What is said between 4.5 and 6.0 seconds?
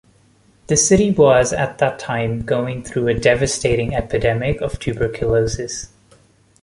of tuberculosis.